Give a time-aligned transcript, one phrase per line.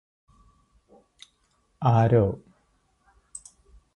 [1.81, 2.23] ആരോ